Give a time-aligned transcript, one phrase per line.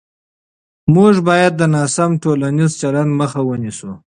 [0.93, 3.91] موږ باید د ناسم ټولنیز چلند مخه ونیسو.